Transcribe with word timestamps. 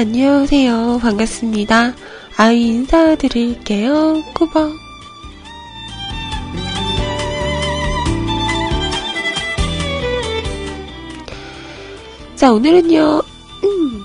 안녕하세요. 0.00 0.98
반갑습니다. 1.02 1.92
아이 2.38 2.68
인사드릴게요. 2.68 4.22
꾸벅. 4.34 4.72
자, 12.34 12.50
오늘은요, 12.50 13.22
음, 13.64 14.02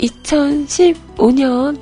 2015년 0.00 1.78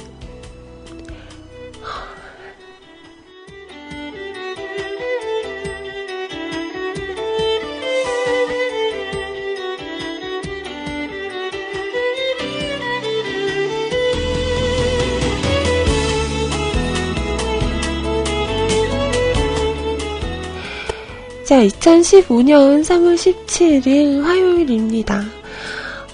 자, 21.45 21.61
2015년 21.61 22.83
3월 22.83 23.15
17일 23.17 24.23
화요일입니다. 24.23 25.23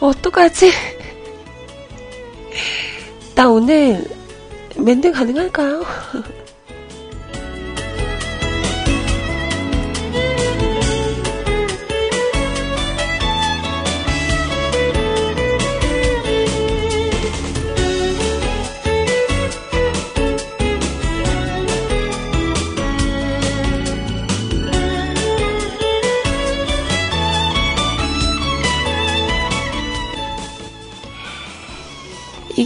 어떡하지? 0.00 0.72
나 3.36 3.48
오늘 3.48 4.04
멘트 4.76 5.12
가능할까요? 5.12 5.84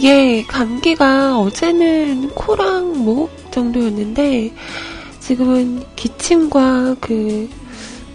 이게 0.05 0.43
감기가 0.43 1.39
어제는 1.39 2.29
코랑 2.35 3.03
목 3.03 3.31
정도였는데 3.51 4.53
지금은 5.19 5.81
기침과 5.95 6.97
그 7.01 7.49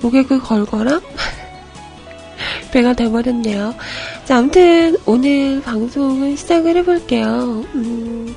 목에 0.01 0.23
그 0.23 0.41
걸거람 0.41 1.01
배가 2.71 2.93
돼버렸네요. 2.93 3.75
자, 4.25 4.37
아무튼 4.37 4.97
오늘 5.05 5.61
방송을 5.63 6.37
시작을 6.37 6.77
해볼게요. 6.77 7.65
음, 7.75 8.37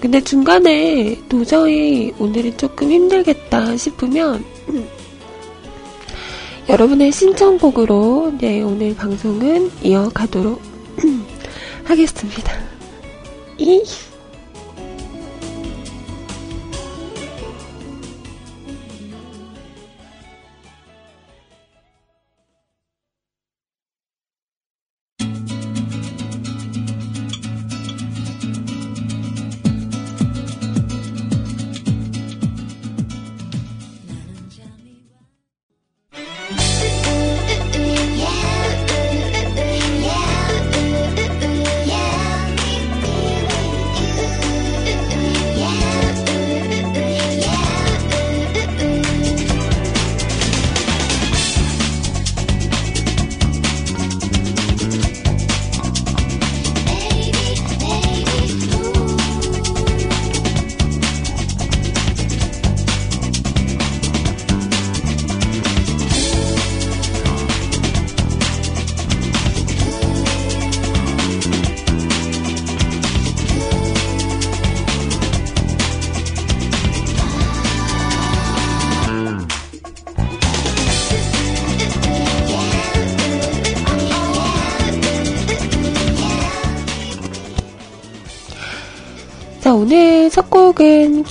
근데 0.00 0.22
중간에 0.22 1.20
도저히 1.28 2.14
오늘은 2.18 2.56
조금 2.56 2.90
힘들겠다 2.90 3.76
싶으면 3.76 4.42
음, 4.70 4.88
여러분의 6.70 7.12
신청곡으로 7.12 8.38
네, 8.38 8.62
오늘 8.62 8.96
방송은 8.96 9.70
이어가도록 9.82 10.62
하겠습니다. 11.84 12.65
이 13.58 13.82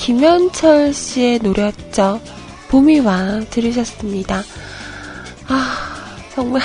김현철 0.05 0.93
씨의 0.93 1.39
노래였죠. 1.39 2.21
봄이 2.69 2.99
와 2.99 3.39
들으셨습니다. 3.49 4.43
아, 5.47 6.15
정말 6.31 6.61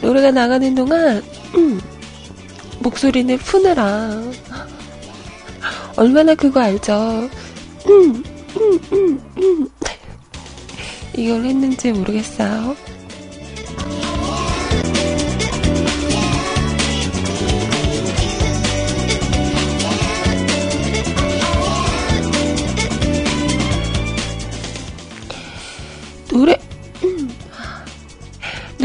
노래가 0.00 0.30
나가는 0.30 0.72
동안 0.72 1.20
음, 1.56 1.80
목소리를 2.78 3.36
푸느라 3.38 4.22
얼마나 5.96 6.36
그거 6.36 6.60
알죠? 6.60 7.28
음, 7.88 8.22
음, 8.56 8.80
음, 8.92 9.20
음. 9.38 9.68
이걸 11.16 11.44
했는지 11.44 11.90
모르겠어요. 11.90 12.76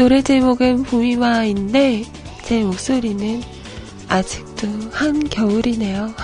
노래 0.00 0.22
제목은 0.22 0.84
봄이와인데 0.84 2.04
제 2.44 2.62
목소리는 2.62 3.42
아직도 4.08 4.66
한겨울이네요. 4.92 6.14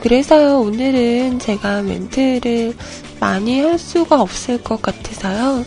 그래서요, 0.00 0.60
오늘은 0.60 1.40
제가 1.40 1.82
멘트를 1.82 2.74
많이 3.20 3.60
할 3.60 3.78
수가 3.78 4.22
없을 4.22 4.62
것 4.62 4.80
같아서요. 4.80 5.64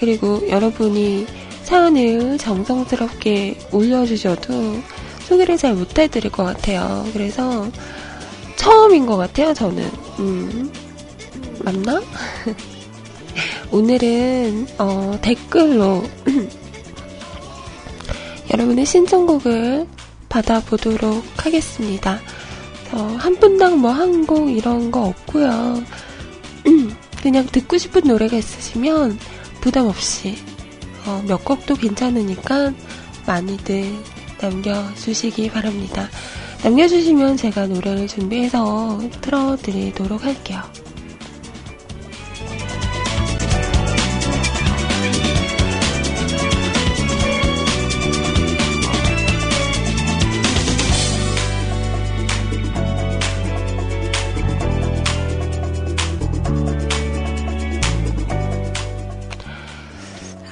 그리고 0.00 0.48
여러분이 0.48 1.26
사연을 1.62 2.36
정성스럽게 2.38 3.58
올려주셔도 3.72 4.82
소개를 5.20 5.56
잘 5.56 5.74
못해드릴 5.74 6.32
것 6.32 6.44
같아요. 6.44 7.06
그래서 7.12 7.70
처음인 8.56 9.06
것 9.06 9.16
같아요, 9.16 9.54
저는. 9.54 9.88
음, 10.18 10.72
맞나? 11.60 12.02
오늘은, 13.70 14.66
어, 14.78 15.16
댓글로 15.22 16.02
여러분의 18.52 18.84
신청곡을 18.84 19.86
받아보도록 20.28 21.24
하겠습니다. 21.36 22.20
어, 22.92 23.16
한 23.18 23.36
분당 23.36 23.80
뭐 23.80 23.90
한 23.92 24.26
곡 24.26 24.50
이런 24.50 24.90
거 24.90 25.02
없고요. 25.06 25.82
그냥 27.22 27.46
듣고 27.46 27.76
싶은 27.78 28.02
노래가 28.04 28.36
있으시면 28.36 29.18
부담 29.60 29.86
없이 29.86 30.36
어, 31.06 31.22
몇 31.26 31.44
곡도 31.44 31.74
괜찮으니까 31.74 32.72
많이들 33.26 33.92
남겨주시기 34.40 35.50
바랍니다. 35.50 36.08
남겨주시면 36.62 37.36
제가 37.36 37.66
노래를 37.66 38.06
준비해서 38.08 39.00
틀어드리도록 39.20 40.24
할게요. 40.24 40.60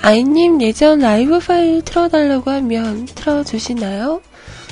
아이님 0.04 0.60
예전 0.60 0.98
라이브 0.98 1.38
파일 1.38 1.80
틀어달라고 1.82 2.50
하면 2.50 3.06
틀어주시나요? 3.06 4.20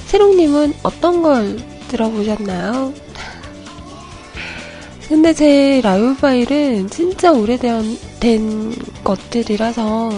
세롱님은 0.08 0.74
어떤 0.82 1.22
걸 1.22 1.56
들어보셨나요? 1.88 2.92
근데 5.08 5.32
제 5.32 5.80
라이브 5.82 6.14
파일은 6.16 6.90
진짜 6.90 7.32
오래된 7.32 7.98
된 8.20 8.74
것들이라서 9.02 10.10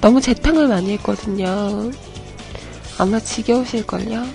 너무 0.00 0.20
재탕을 0.20 0.66
많이 0.66 0.94
했거든요. 0.94 1.92
아마 2.98 3.20
지겨우실걸요? 3.20 4.26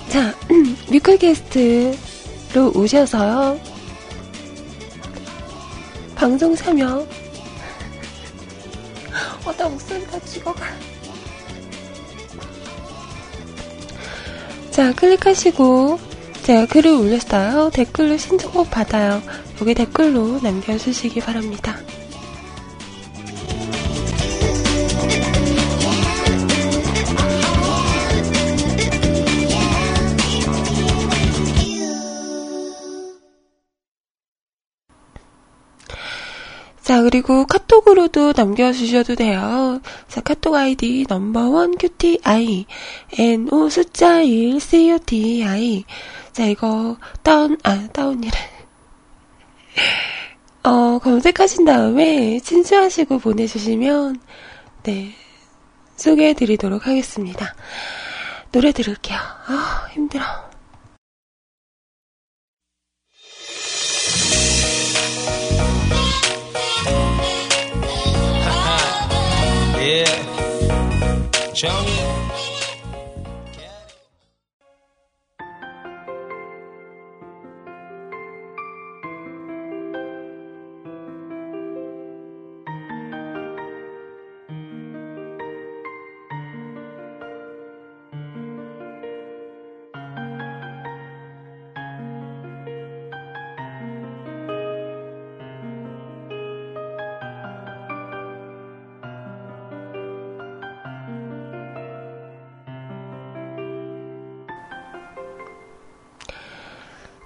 자, 0.09 0.31
뮤클캐스트로 0.91 2.71
오셔서요. 2.75 3.59
방송 6.13 6.55
참여. 6.55 6.85
어, 9.43 9.51
나 9.57 9.67
목소리가 9.69 10.19
죽어가. 10.19 10.92
자, 14.73 14.91
클릭하시고, 14.91 15.99
제가 16.41 16.65
글을 16.65 16.89
올렸어요. 16.93 17.69
댓글로 17.69 18.17
신청곡 18.17 18.71
받아요. 18.71 19.21
여기 19.61 19.75
댓글로 19.75 20.39
남겨주시기 20.41 21.19
바랍니다. 21.19 21.77
그리고 37.03 37.45
카톡으로도 37.45 38.33
남겨주셔도 38.35 39.15
돼요. 39.15 39.81
자, 40.07 40.21
카톡 40.21 40.55
아이디 40.55 41.05
넘버원 41.07 41.77
QTI, 41.77 42.65
NO 43.19 43.69
숫자 43.69 44.21
1 44.21 44.59
CUTI. 44.59 45.83
자, 46.31 46.45
이거 46.45 46.97
다운, 47.21 47.57
아, 47.63 47.87
다운이래. 47.91 48.37
어, 50.63 50.99
검색하신 50.99 51.65
다음에 51.65 52.39
친수하시고 52.39 53.19
보내주시면, 53.19 54.19
네, 54.83 55.13
소개해드리도록 55.97 56.87
하겠습니다. 56.87 57.53
노래 58.51 58.71
들을게요. 58.71 59.17
아, 59.17 59.87
힘들어. 59.91 60.23
Yeah. 69.83 70.23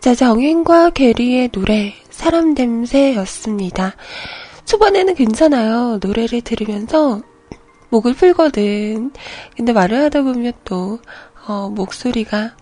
자, 0.07 0.15
정인과 0.15 0.91
게리의 0.91 1.49
노래, 1.49 1.93
사람 2.09 2.53
냄새였습니다. 2.53 3.93
초반에는 4.63 5.15
괜찮아요. 5.15 5.99
노래를 6.01 6.39
들으면서 6.39 7.21
목을 7.89 8.13
풀거든. 8.13 9.11
근데 9.57 9.73
말을 9.73 10.03
하다 10.03 10.21
보면 10.21 10.53
또, 10.63 10.99
어, 11.45 11.67
목소리가 11.67 12.55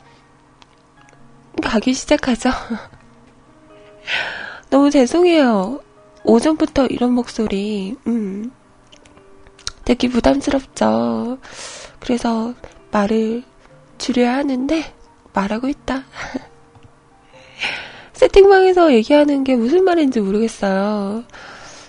가기 1.61 1.93
시작하죠. 1.93 2.49
너무 4.71 4.89
죄송해요. 4.89 5.81
오전부터 6.23 6.87
이런 6.87 7.13
목소리, 7.13 7.95
음, 8.07 8.51
되게 9.83 10.09
부담스럽죠. 10.09 11.37
그래서 11.99 12.55
말을 12.89 13.43
줄여야 13.99 14.33
하는데, 14.33 14.95
말하고 15.31 15.67
있다. 15.67 16.05
세팅방에서 18.15 18.93
얘기하는 18.93 19.43
게 19.43 19.55
무슨 19.55 19.83
말인지 19.83 20.21
모르겠어요. 20.21 21.23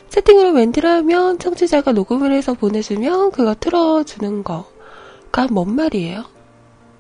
세팅으로 0.09 0.53
멘트를 0.53 0.91
하면 0.91 1.39
청취자가 1.39 1.93
녹음을 1.93 2.33
해서 2.33 2.55
보내주면 2.55 3.31
그거 3.31 3.55
틀어주는 3.55 4.43
거가 4.43 5.47
뭔 5.51 5.77
말이에요? 5.77 6.25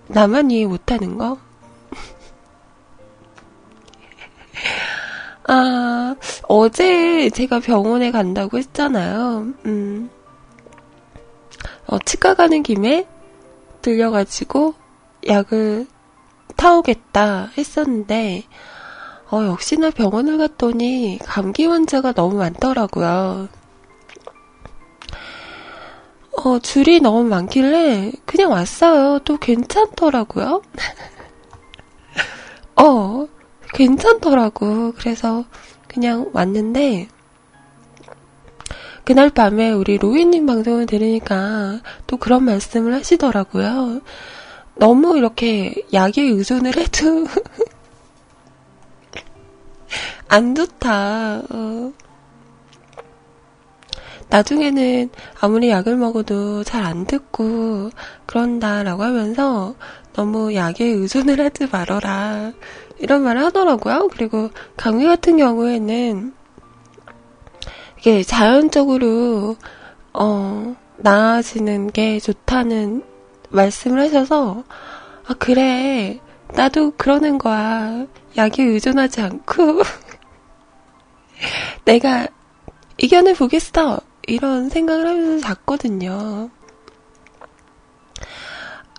나만 0.08 0.52
이해 0.52 0.66
못하는 0.66 1.18
거? 1.18 1.38
아, 5.48 6.14
어제 6.46 7.28
제가 7.30 7.58
병원에 7.60 8.12
간다고 8.12 8.58
했잖아요. 8.58 9.48
음, 9.66 10.10
어, 11.88 11.98
치과 12.04 12.34
가는 12.34 12.62
김에 12.62 13.08
들려가지고 13.82 14.74
약을 15.26 15.86
타오겠다 16.54 17.50
했었는데, 17.58 18.44
어, 19.30 19.44
역시나 19.44 19.90
병원을 19.90 20.38
갔더니 20.38 21.18
감기 21.24 21.66
환자가 21.66 22.12
너무 22.12 22.36
많더라고요. 22.36 23.48
어, 26.36 26.58
줄이 26.60 27.00
너무 27.00 27.24
많길래 27.24 28.12
그냥 28.24 28.52
왔어요. 28.52 29.18
또 29.24 29.36
괜찮더라고요. 29.36 30.62
어, 32.76 33.26
괜찮더라고. 33.72 34.92
그래서 34.96 35.44
그냥 35.88 36.30
왔는데, 36.32 37.08
그날 39.02 39.30
밤에 39.30 39.72
우리 39.72 39.98
로이님 39.98 40.46
방송을 40.46 40.86
들으니까 40.86 41.80
또 42.06 42.16
그런 42.16 42.44
말씀을 42.44 42.92
하시더라고요. 42.92 44.02
너무 44.76 45.16
이렇게 45.16 45.74
약에 45.92 46.22
의존을 46.22 46.76
해도 46.76 47.26
안 50.28 50.54
좋다. 50.54 51.42
어. 51.50 51.92
나중에는 54.28 55.10
아무리 55.40 55.70
약을 55.70 55.96
먹어도 55.96 56.64
잘 56.64 56.84
안 56.84 57.06
듣고 57.06 57.90
그런다라고 58.26 59.02
하면서 59.04 59.74
너무 60.14 60.54
약에 60.54 60.84
의존을 60.84 61.40
하지 61.40 61.66
말어라. 61.66 62.52
이런 62.98 63.22
말을 63.22 63.44
하더라고요. 63.44 64.08
그리고 64.12 64.50
감기 64.76 65.04
같은 65.06 65.36
경우에는 65.36 66.32
이게 67.98 68.22
자연적으로 68.22 69.56
어, 70.12 70.76
나아지는 70.96 71.90
게 71.90 72.18
좋다는 72.20 73.04
말씀을 73.50 74.00
하셔서 74.00 74.64
아 75.26 75.34
그래 75.38 76.20
나도 76.54 76.92
그러는 76.96 77.38
거야 77.38 78.06
약에 78.36 78.62
의존하지 78.62 79.20
않고 79.22 79.82
내가 81.84 82.28
이겨내 82.98 83.34
보겠어 83.34 84.00
이런 84.26 84.68
생각을 84.68 85.06
하면서 85.06 85.46
잤거든요. 85.46 86.50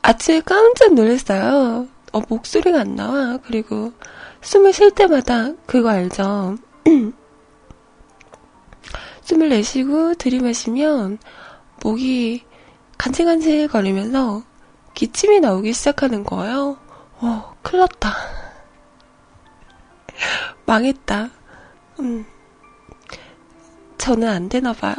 아침에 0.01 0.41
깜짝 0.41 0.93
놀랐어요. 0.93 1.87
어, 2.13 2.21
목소리가 2.29 2.81
안 2.81 2.95
나와. 2.95 3.37
그리고 3.45 3.91
숨을 4.41 4.71
쉴 4.71 4.91
때마다 4.91 5.51
그거 5.65 5.89
알죠? 5.89 6.57
숨을 9.21 9.49
내쉬고 9.49 10.13
들이마시면 10.15 11.17
목이 11.83 12.45
간질간질 12.97 13.67
거리면서 13.67 14.43
기침이 14.93 15.41
나오기 15.41 15.73
시작하는 15.73 16.23
거예요. 16.23 16.77
어, 17.19 17.55
큰일 17.61 17.81
났다. 17.81 18.15
망했다. 20.65 21.29
음. 21.99 22.25
저는 23.97 24.27
안 24.27 24.49
되나 24.49 24.73
봐요. 24.73 24.95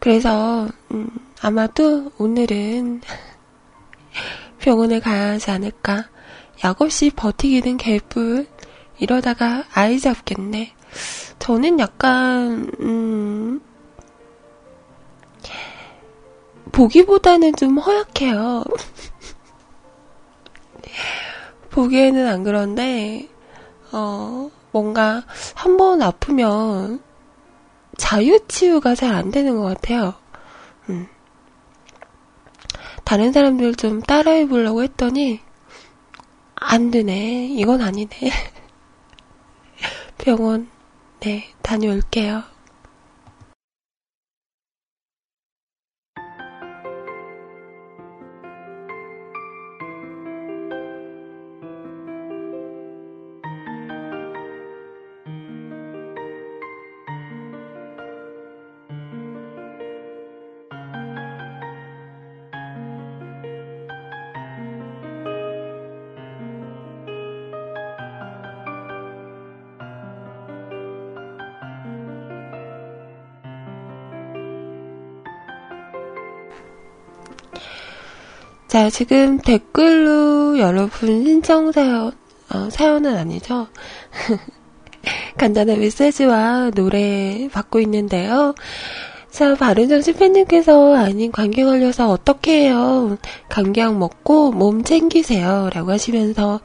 그래서 0.00 0.66
음, 0.92 1.08
아마도 1.42 2.10
오늘은 2.18 3.02
병원에 4.58 4.98
가야 4.98 5.32
하지 5.32 5.50
않을까. 5.50 6.08
약 6.64 6.80
없이 6.82 7.10
버티기는 7.14 7.76
개뿔. 7.76 8.46
이러다가 8.98 9.64
아이 9.72 9.98
잡겠네. 9.98 10.74
저는 11.38 11.78
약간 11.78 12.70
음, 12.80 13.60
보기보다는 16.72 17.54
좀 17.56 17.78
허약해요. 17.78 18.64
보기에는 21.70 22.26
안 22.26 22.42
그런데 22.42 23.28
어, 23.92 24.50
뭔가 24.72 25.22
한 25.54 25.76
번 25.76 26.02
아프면 26.02 27.00
자유치유가 28.10 28.96
잘 28.96 29.14
안 29.14 29.30
되는 29.30 29.56
것 29.56 29.62
같아요. 29.62 30.14
음. 30.88 31.06
다른 33.04 33.32
사람들 33.32 33.76
좀 33.76 34.02
따라해 34.02 34.48
보려고 34.48 34.82
했더니, 34.82 35.38
안 36.56 36.90
되네. 36.90 37.46
이건 37.52 37.80
아니네. 37.80 38.10
병원, 40.18 40.68
네, 41.20 41.52
다녀올게요. 41.62 42.42
자, 78.70 78.88
지금 78.88 79.38
댓글로 79.38 80.60
여러분 80.60 81.24
신청 81.24 81.72
사연, 81.72 82.12
어, 82.54 82.70
사연은 82.70 83.16
아니죠. 83.16 83.66
간단한 85.36 85.80
메시지와 85.80 86.70
노래 86.76 87.48
받고 87.52 87.80
있는데요. 87.80 88.54
자, 89.28 89.56
바른정신 89.56 90.14
팬님께서 90.14 90.94
아닌 90.94 91.32
감기 91.32 91.64
걸려서 91.64 92.10
어떻게 92.10 92.66
해요? 92.66 93.18
감기약 93.48 93.98
먹고 93.98 94.52
몸 94.52 94.84
챙기세요. 94.84 95.70
라고 95.74 95.90
하시면서 95.90 96.60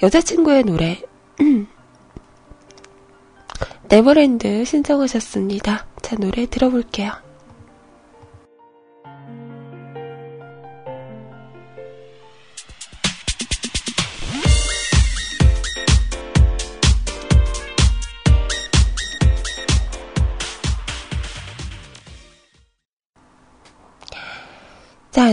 여자친구의 0.00 0.62
노래, 0.62 1.00
네버랜드 3.90 4.64
신청하셨습니다. 4.64 5.86
자, 6.02 6.16
노래 6.20 6.46
들어볼게요. 6.46 7.27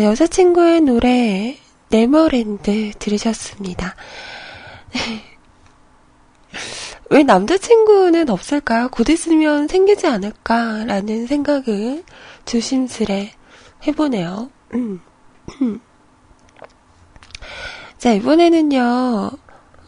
여자친구의 0.06 0.82
노래, 0.82 1.58
네버랜드 1.90 2.92
들으셨습니다. 3.00 3.96
왜 7.10 7.24
남자친구는 7.24 8.30
없을까요? 8.30 8.90
곧 8.90 9.10
있으면 9.10 9.68
생기지 9.68 10.06
않을까라는 10.06 11.26
생각을 11.26 12.04
조심스레 12.46 13.32
해보네요. 13.88 14.52
음. 14.76 15.02
자, 17.98 18.14
이번에는요, 18.14 19.32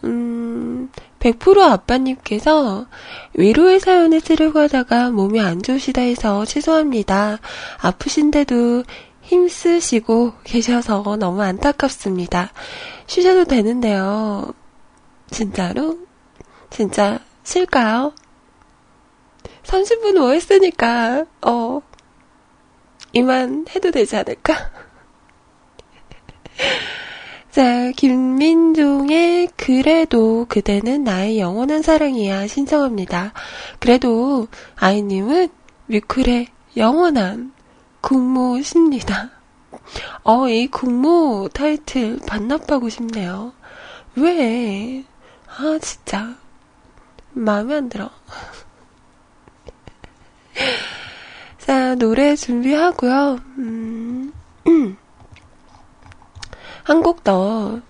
음, 0.04 0.90
100% 1.20 1.60
아빠님께서 1.60 2.88
위로의 3.36 3.80
사연을 3.80 4.22
쓰려고 4.22 4.58
하다가 4.60 5.12
몸이 5.12 5.40
안 5.40 5.62
좋으시다 5.62 6.02
해서 6.02 6.44
취소합니다. 6.46 7.38
아프신데도 7.80 8.84
힘쓰시고 9.28 10.34
계셔서 10.44 11.18
너무 11.18 11.42
안타깝습니다. 11.42 12.52
쉬셔도 13.08 13.44
되는데요. 13.44 14.54
진짜로? 15.30 15.98
진짜 16.70 17.20
쉴까요? 17.44 18.14
30분 19.64 20.18
뭐 20.18 20.32
했으니까, 20.32 21.26
어, 21.42 21.82
이만 23.12 23.66
해도 23.76 23.92
되지 23.92 24.16
않을까? 24.16 24.72
자, 27.52 27.92
김민종의 27.92 29.50
그래도 29.58 30.46
그대는 30.48 31.04
나의 31.04 31.40
영원한 31.40 31.82
사랑이야 31.82 32.48
신청합니다. 32.48 33.34
그래도 33.80 34.48
아이님은 34.76 35.50
뮤클의 35.88 36.48
영원한 36.78 37.57
국무십니다. 38.02 39.32
어, 40.24 40.48
이 40.50 40.68
국무 40.68 41.50
타이틀 41.54 42.20
반납하고 42.26 42.90
싶네요. 42.90 43.54
왜? 44.16 45.04
아, 45.48 45.78
진짜. 45.82 46.36
마음에 47.34 47.76
안 47.76 47.90
들어. 47.90 48.10
자, 51.60 51.96
노래 51.96 52.36
준비하고요. 52.36 53.40
음, 53.58 54.34
한곡 56.84 57.24
더, 57.24 57.82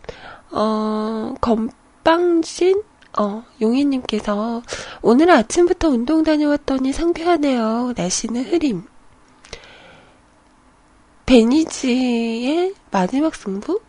어, 0.52 1.34
건빵신? 1.40 2.84
어, 3.20 3.44
용희님께서 3.62 4.62
오늘 5.02 5.32
아침부터 5.32 5.90
운동 5.90 6.24
다녀왔더니 6.24 6.94
상쾌하네요. 6.94 7.94
날씨는 7.96 8.46
흐림. 8.46 8.84
베니지의 11.28 12.74
마지막 12.90 13.36
승부? 13.36 13.82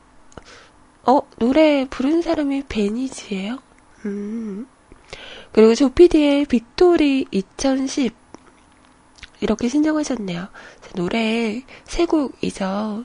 어, 1.06 1.20
노래 1.38 1.86
부른 1.88 2.20
사람이 2.20 2.64
베니지예요? 2.68 3.58
음. 4.06 4.66
그리고 5.52 5.76
조피디의 5.76 6.46
빅토리 6.46 7.26
2010 7.30 8.12
이렇게 9.40 9.68
신청하셨네요. 9.68 10.48
노래 10.96 11.62
세 11.84 12.06
곡이죠. 12.06 13.04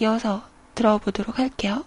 이어서 0.00 0.42
들어보도록 0.74 1.38
할게요. 1.38 1.82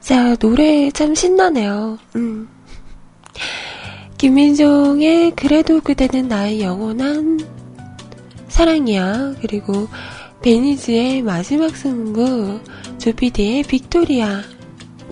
자, 0.00 0.34
노래 0.36 0.90
참 0.90 1.14
신나네요. 1.14 1.96
음. 2.16 2.48
김민종의 4.18 5.36
그래도 5.36 5.80
그대는 5.80 6.26
나의 6.26 6.62
영원한 6.62 7.38
사랑이야. 8.48 9.36
그리고 9.40 9.86
베니즈의 10.42 11.22
마지막 11.22 11.76
승부, 11.76 12.60
조피디의 12.98 13.62
빅토리아, 13.62 14.42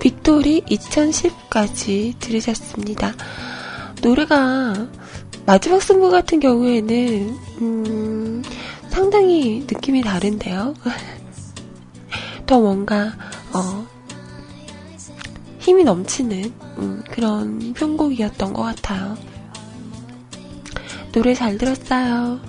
빅토리 0.01 0.63
2010까지 0.63 2.19
들으셨습니다. 2.19 3.15
노래가 4.03 4.89
마지막 5.49 5.83
승부 5.83 6.11
같은 6.11 6.41
경우에는 6.41 7.39
음, 7.63 8.43
상당히 8.91 9.61
느낌이 9.61 10.03
다른데요. 10.03 10.75
더 12.45 12.61
뭔가 12.61 13.15
어, 13.55 13.87
힘이 15.59 15.85
넘치는 15.85 16.53
음, 16.77 17.03
그런 17.11 17.73
편곡이었던 17.73 18.53
것 18.53 18.63
같아요. 18.63 19.17
노래 21.13 21.33
잘 21.33 21.57
들었어요. 21.57 22.41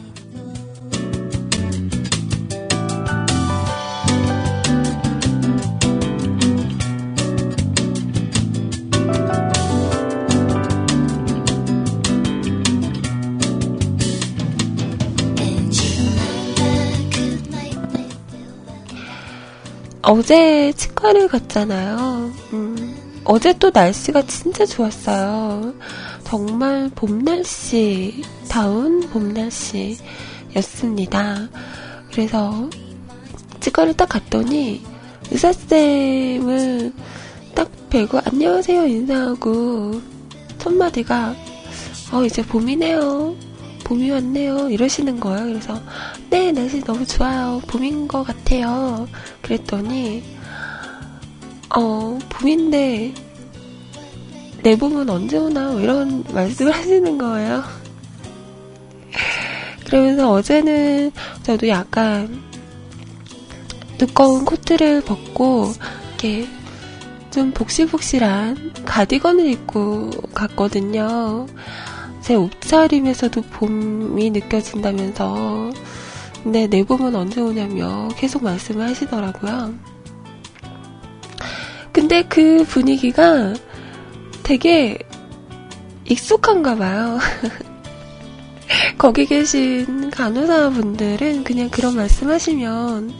어제 20.10 20.74
치과를 20.74 21.28
갔잖아요. 21.28 22.32
음, 22.54 23.22
어제 23.26 23.54
또 23.60 23.70
날씨가 23.72 24.24
진짜 24.24 24.66
좋았어요. 24.66 25.76
정말 26.24 26.90
봄 26.96 27.24
날씨, 27.24 28.24
다운 28.50 29.02
봄 29.02 29.36
날씨였습니다. 30.56 31.48
그래서 32.12 32.68
치과를 33.60 33.94
딱 33.94 34.10
갔더니 34.10 34.82
의사쌤을 35.30 36.92
딱 37.54 37.70
뵈고 37.92 38.20
안녕하세요 38.26 38.88
인사하고 38.88 40.02
첫 40.58 40.74
마디가 40.74 41.36
어 42.14 42.24
이제 42.26 42.42
봄이네요. 42.42 43.36
봄이 43.90 44.12
왔네요. 44.12 44.70
이러시는 44.70 45.20
거예요. 45.20 45.48
그래서, 45.48 45.82
네, 46.30 46.52
날씨 46.52 46.80
너무 46.82 47.08
좋아요. 47.08 47.60
봄인 47.66 48.08
것 48.08 48.22
같아요. 48.22 49.08
그랬더니, 49.42 50.24
어, 51.76 52.20
봄인데, 52.30 53.16
내 54.62 54.78
봄은 54.78 55.10
언제 55.10 55.38
오나? 55.38 55.72
뭐 55.72 55.82
이런 55.82 56.24
말씀을 56.32 56.72
하시는 56.76 57.18
거예요. 57.18 57.64
그러면서 59.88 60.34
어제는 60.34 61.12
저도 61.42 61.68
약간 61.68 62.44
두꺼운 63.98 64.46
코트를 64.46 65.02
벗고, 65.02 65.74
이렇게 66.10 66.48
좀 67.32 67.52
복실복실한 67.54 68.74
가디건을 68.86 69.48
입고 69.48 70.12
갔거든요. 70.36 71.48
제 72.22 72.36
옷차림에서도 72.36 73.42
봄이 73.42 74.32
느껴진다면서 74.32 75.72
근데 76.44 76.68
내 76.68 76.84
봄은 76.84 77.16
언제 77.16 77.42
오냐며 77.42 78.08
계속 78.16 78.44
말씀을 78.44 78.88
하시더라고요. 78.90 79.74
근데 81.92 82.24
그 82.24 82.64
분위기가 82.66 83.54
되게 84.44 84.98
익숙한가 86.06 86.76
봐요. 86.76 87.20
거기 88.98 89.26
계신 89.26 90.10
간호사분들은 90.10 91.44
그냥 91.44 91.70
그런 91.70 91.96
말씀 91.96 92.30
하시면 92.30 93.14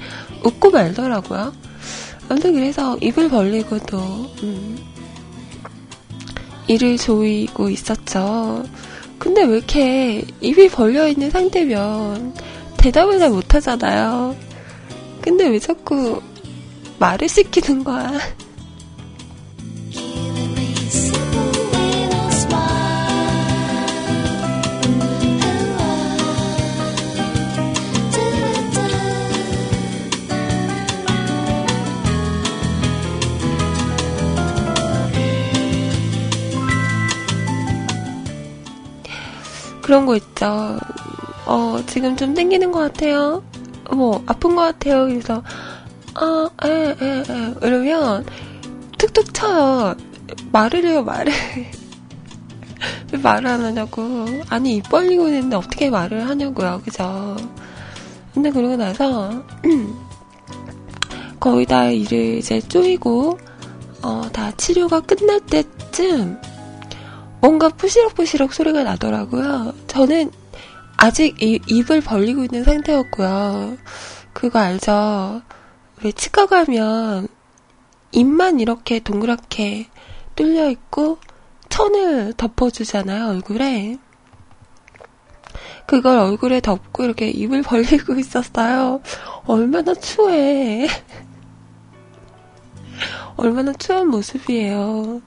웃고 0.44 0.72
말더라고요. 0.72 1.54
아무튼 2.30 2.54
그래서 2.54 2.98
입을 2.98 3.30
벌리고도, 3.30 3.98
음, 4.44 4.78
이를 6.70 6.98
조이고 6.98 7.70
있었죠. 7.70 8.64
근데 9.18 9.44
왜 9.44 9.58
이렇게 9.58 10.24
입이 10.40 10.70
벌려있는 10.70 11.32
상태면 11.32 12.36
대답을 12.78 13.18
잘 13.18 13.32
못하잖아요. 13.32 14.36
근데 15.20 15.48
왜 15.48 15.58
자꾸 15.58 16.22
말을 17.00 17.28
시키는 17.28 17.84
거야? 17.84 18.12
그런 39.90 40.06
거 40.06 40.16
있죠. 40.18 40.78
어, 41.48 41.80
지금 41.88 42.16
좀 42.16 42.36
땡기는 42.36 42.72
것 42.72 42.78
같아요. 42.78 43.42
뭐, 43.90 44.24
아픈 44.28 44.56
것 44.56 44.62
같아요. 44.62 45.08
그래서, 45.08 45.42
아, 46.14 46.48
에, 46.64 46.70
에, 46.70 47.24
에. 47.28 47.56
이러면, 47.64 48.24
툭툭 49.00 49.34
쳐요. 49.34 49.96
말을 50.52 50.86
해요, 50.86 51.02
말을. 51.02 51.34
왜 53.12 53.18
말을 53.18 53.48
안 53.48 53.62
하냐고. 53.62 54.28
아니, 54.50 54.76
입 54.76 54.88
벌리고 54.90 55.28
있는데 55.28 55.56
어떻게 55.56 55.90
말을 55.90 56.30
하냐고요. 56.30 56.84
그죠? 56.86 57.36
근데 58.36 58.52
그러고 58.52 58.76
나서, 58.76 59.44
거의 61.42 61.66
다 61.66 61.90
일을 61.90 62.38
이제 62.38 62.62
쪼이고, 62.62 63.40
어, 64.04 64.22
다 64.32 64.52
치료가 64.52 65.00
끝날 65.00 65.40
때쯤, 65.40 66.40
뭔가 67.42 67.70
푸시럭푸시럭 67.70 68.54
소리가 68.54 68.84
나더라고요. 68.84 69.74
저는 69.88 70.32
아직 70.98 71.42
이, 71.42 71.60
입을 71.68 72.02
벌리고 72.02 72.44
있는 72.44 72.64
상태였고요. 72.64 73.78
그거 74.34 74.60
알죠? 74.60 75.42
왜 76.04 76.12
치과 76.12 76.46
가면 76.46 77.28
입만 78.12 78.60
이렇게 78.60 79.00
동그랗게 79.00 79.88
뚫려 80.36 80.70
있고 80.72 81.18
천을 81.70 82.34
덮어주잖아요, 82.34 83.30
얼굴에. 83.30 83.98
그걸 85.86 86.20
얼굴에 86.20 86.62
덮고 86.62 87.04
이렇게 87.04 87.30
입을 87.30 87.64
벌리고 87.64 88.16
있었어요. 88.20 89.02
얼마나 89.46 89.94
추해. 89.96 90.88
얼마나 93.38 93.72
추한 93.74 94.10
모습이에요. 94.10 95.22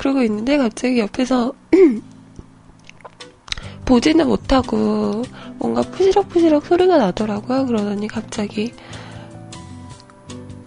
그러고 0.00 0.22
있는데 0.22 0.56
갑자기 0.56 0.98
옆에서 0.98 1.52
보지는 3.84 4.28
못하고 4.28 5.22
뭔가 5.58 5.82
푸시럭푸시럭 5.82 6.64
소리가 6.64 6.96
나더라고요. 6.96 7.66
그러더니 7.66 8.08
갑자기 8.08 8.72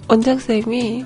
원장쌤이 0.08 1.04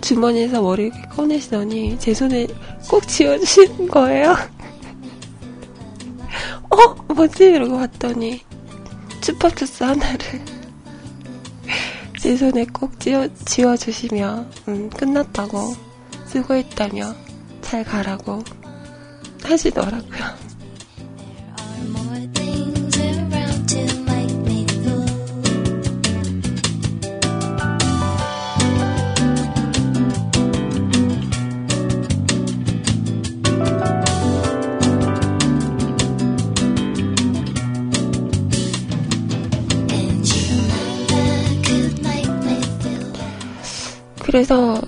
주머니에서 0.00 0.62
머리를 0.62 0.90
꺼내시더니 1.10 1.98
제 1.98 2.14
손에 2.14 2.46
꼭 2.88 3.06
쥐어주시는 3.06 3.88
거예요. 3.88 4.32
어? 6.70 6.94
뭐지? 7.12 7.44
이러고 7.44 7.76
봤더니 7.76 8.40
쭈팝주스 9.20 9.84
하나를 9.84 10.16
제 12.18 12.38
손에 12.38 12.64
꼭 12.72 12.98
쥐어, 12.98 13.28
쥐어주시며 13.44 14.46
음, 14.68 14.88
끝났다고 14.88 15.91
수고했다며 16.32 17.14
잘 17.60 17.84
가라고 17.84 18.42
하시더라고요. 19.44 20.42
그래서 44.22 44.80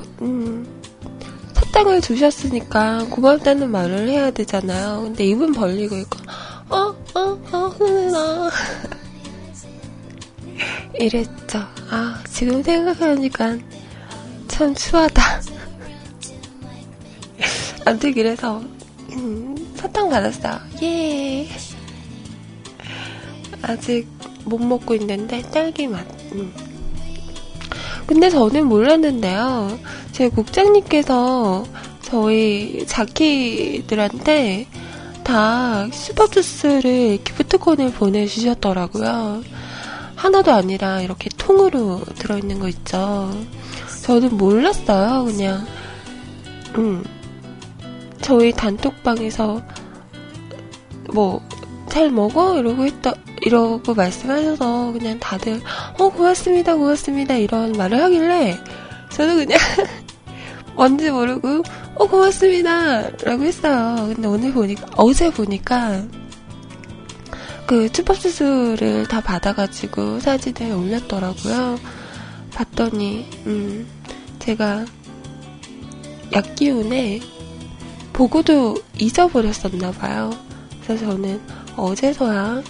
사탕을 1.75 2.01
주셨으니까 2.03 3.07
고맙다는 3.11 3.69
말을 3.69 4.09
해야 4.09 4.31
되잖아요. 4.31 5.03
근데 5.03 5.25
입은 5.25 5.53
벌리고 5.53 5.97
있고, 5.97 6.19
어, 6.69 6.95
어, 7.15 7.21
어, 7.51 7.59
흐느나. 7.77 8.49
이랬죠. 11.01 11.59
아, 11.91 12.23
지금 12.31 12.63
생각하니까 12.63 13.59
참 14.47 14.73
추하다. 14.73 15.43
아무튼 17.85 18.15
그래서, 18.15 18.63
음, 19.11 19.57
사탕 19.75 20.09
받았어요. 20.09 20.61
예. 20.81 21.49
아직 23.63 24.07
못 24.45 24.59
먹고 24.59 24.95
있는데 24.95 25.43
딸기 25.51 25.89
맛. 25.89 26.07
음. 26.35 26.55
근데 28.07 28.31
저는 28.31 28.67
몰랐는데요. 28.67 29.77
제 30.14 30.29
국장님께서 30.29 31.64
저희 32.00 32.87
자키들한테 32.87 34.68
다 35.24 35.88
슈퍼주스를 35.90 37.18
기프트콘을 37.24 37.90
보내주셨더라고요. 37.90 39.42
하나도 40.14 40.53
아니라 40.53 41.00
이렇게 41.00 41.29
통으로 41.37 42.03
들어있는 42.14 42.61
거 42.61 42.68
있죠. 42.68 43.29
저는 44.05 44.37
몰랐어요, 44.37 45.24
그냥. 45.24 45.66
음. 46.79 47.03
저희 48.20 48.53
단톡방에서 48.53 49.62
뭐, 51.12 51.42
잘 51.88 52.12
먹어? 52.12 52.57
이러고 52.57 52.85
했다, 52.85 53.14
이러고 53.42 53.94
말씀하셔서 53.94 54.92
그냥 54.92 55.18
다들, 55.18 55.61
어, 55.98 56.09
고맙습니다, 56.09 56.77
고맙습니다, 56.77 57.35
이런 57.35 57.72
말을 57.72 58.00
하길래, 58.00 58.57
저도 59.11 59.35
그냥, 59.37 59.59
뭔지 60.75 61.11
모르고, 61.11 61.63
어, 61.95 62.07
고맙습니다, 62.07 63.11
라고 63.25 63.45
했어요. 63.45 64.13
근데 64.15 64.29
오늘 64.29 64.53
보니까, 64.53 64.87
어제 64.97 65.31
보니까, 65.31 66.03
그, 67.67 67.91
추밥수수를 67.91 69.07
다 69.09 69.21
받아가지고 69.21 70.21
사진을 70.21 70.73
올렸더라고요. 70.73 71.79
봤더니, 72.53 73.27
음, 73.47 73.87
제가 74.39 74.85
약 76.33 76.55
기운에 76.55 77.21
보고도 78.13 78.77
잊어버렸었나 78.99 79.93
봐요. 79.93 80.31
그래서 80.83 81.07
저는 81.07 81.41
어제서야 81.77 82.63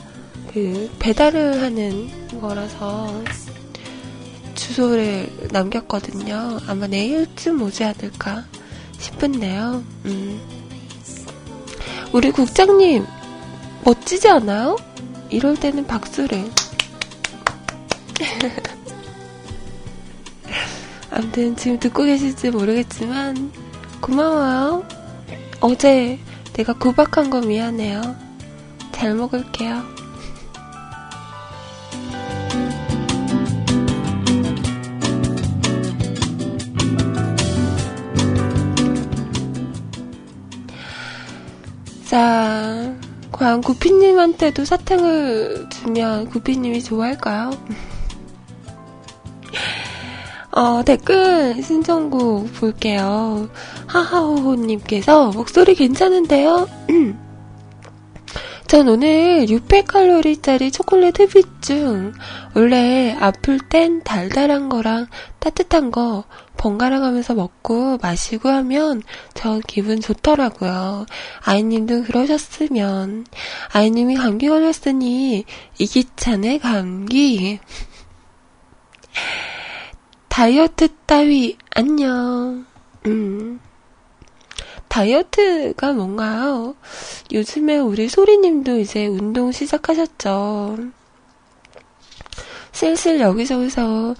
그 0.52 0.90
배달을 0.98 1.60
하는 1.60 2.08
거라서 2.40 3.22
주소를 4.54 5.48
남겼거든요. 5.52 6.60
아마 6.66 6.86
내일쯤 6.86 7.60
오지 7.62 7.84
않을까 7.84 8.44
싶은데요. 8.98 9.82
음. 10.06 10.40
우리 12.12 12.30
국장님, 12.30 13.04
멋지지 13.84 14.28
않아요? 14.28 14.76
이럴 15.30 15.56
때는 15.56 15.86
박수를. 15.86 16.50
아무튼 21.10 21.56
지금 21.56 21.78
듣고 21.78 22.04
계실지 22.04 22.50
모르겠지만 22.50 23.52
고마워요. 24.00 24.84
어제 25.60 26.18
내가 26.52 26.72
구박한 26.72 27.30
거 27.30 27.40
미안해요. 27.40 28.16
잘 28.92 29.14
먹을게요. 29.14 29.93
자, 42.14 42.94
과연 43.32 43.60
구피님한테도 43.60 44.64
사탕을 44.64 45.68
주면 45.68 46.28
구피님이 46.28 46.80
좋아할까요? 46.80 47.50
어, 50.54 50.84
댓글 50.84 51.60
신청곡 51.60 52.52
볼게요. 52.52 53.48
하하호호님께서 53.88 55.32
목소리 55.32 55.74
괜찮은데요? 55.74 56.68
전 58.68 58.88
오늘 58.88 59.46
600칼로리짜리 59.46 60.72
초콜릿 60.72 61.18
흡입 61.18 61.62
중. 61.62 62.12
원래 62.54 63.16
아플 63.18 63.58
땐 63.58 64.04
달달한 64.04 64.68
거랑 64.68 65.08
따뜻한 65.40 65.90
거 65.90 66.22
번갈아 66.56 67.00
가면서 67.00 67.34
먹고 67.34 67.98
마시고 67.98 68.48
하면 68.48 69.02
전 69.34 69.60
기분 69.60 70.00
좋더라고요. 70.00 71.06
아이님도 71.42 72.04
그러셨으면. 72.04 73.26
아이님이 73.72 74.16
감기 74.16 74.48
걸렸으니 74.48 75.44
이기찬의 75.78 76.60
감기. 76.60 77.60
다이어트 80.28 80.88
따위, 81.06 81.56
안녕. 81.70 82.66
음. 83.06 83.60
다이어트가 84.88 85.92
뭔가요? 85.92 86.76
요즘에 87.32 87.78
우리 87.78 88.08
소리님도 88.08 88.78
이제 88.78 89.06
운동 89.06 89.52
시작하셨죠. 89.52 90.78
슬슬 92.72 93.20
여기저기서, 93.20 94.14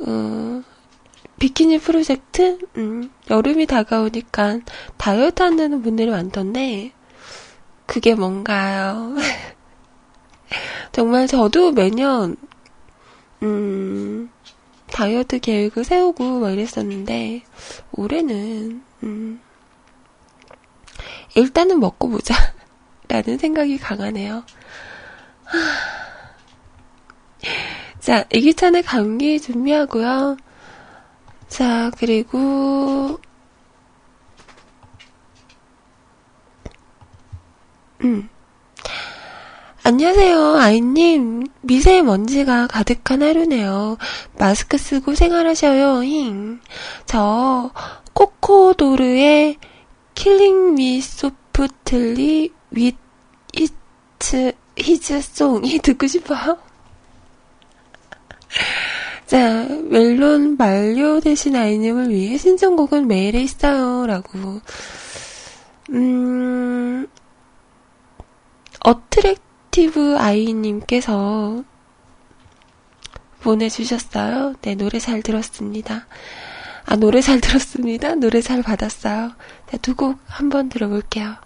어, 0.00 0.62
비키니 1.42 1.78
프로젝트? 1.78 2.56
음, 2.76 3.10
여름이 3.28 3.66
다가오니까 3.66 4.60
다이어트 4.96 5.42
하는 5.42 5.82
분들이 5.82 6.08
많던데, 6.08 6.92
그게 7.84 8.14
뭔가요? 8.14 9.16
정말 10.92 11.26
저도 11.26 11.72
매년, 11.72 12.36
음, 13.42 14.30
다이어트 14.92 15.40
계획을 15.40 15.82
세우고 15.82 16.38
막 16.38 16.50
이랬었는데 16.52 17.42
올해는 17.90 18.84
음, 19.02 19.40
일단은 21.34 21.80
먹고 21.80 22.08
보자 22.08 22.36
라는 23.08 23.36
생각이 23.36 23.78
강하네요. 23.78 24.44
자, 27.98 28.26
이기찬의 28.32 28.84
감기 28.84 29.40
준비하고요. 29.40 30.36
자, 31.52 31.90
그리고 31.98 33.20
음. 38.02 38.30
안녕하세요, 39.82 40.56
아이님. 40.56 41.46
미세먼지가 41.60 42.68
가득한 42.68 43.22
하루네요. 43.22 43.98
마스크 44.38 44.78
쓰고 44.78 45.14
생활하셔요, 45.14 46.02
힝. 46.04 46.60
저, 47.04 47.70
코코도르의 48.14 49.58
Killing 50.14 50.76
Me 50.76 51.02
Softly 51.02 52.50
with 52.70 52.96
hits, 53.54 54.52
His 54.78 55.20
Song이 55.20 55.80
듣고 55.80 56.06
싶어요. 56.06 56.71
자, 59.32 59.66
멜론 59.88 60.58
만료 60.58 61.18
되신 61.20 61.56
아이님을 61.56 62.10
위해 62.10 62.36
신청곡은 62.36 63.08
메일에 63.08 63.40
있어요. 63.40 64.06
라고. 64.06 64.60
음, 65.88 67.06
어트랙 68.80 69.38
스티브 69.70 70.18
아이님께서 70.18 71.64
보내주셨어요. 73.40 74.56
네, 74.60 74.74
노래 74.74 74.98
잘 74.98 75.22
들었습니다. 75.22 76.06
아, 76.84 76.96
노래 76.96 77.22
잘 77.22 77.40
들었습니다. 77.40 78.14
노래 78.14 78.42
잘 78.42 78.62
받았어요. 78.62 79.32
네, 79.70 79.78
두곡 79.78 80.18
한번 80.26 80.68
들어볼게요. 80.68 81.36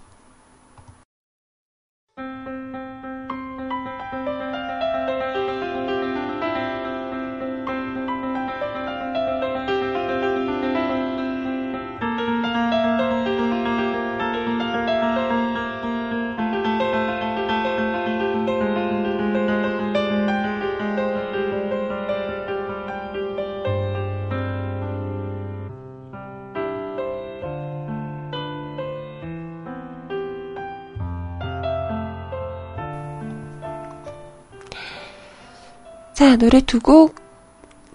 자, 36.36 36.38
노래 36.38 36.60
두 36.60 36.80
곡 36.80 37.14